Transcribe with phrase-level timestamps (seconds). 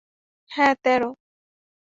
[0.51, 1.09] হ্যাঁ, তেরো।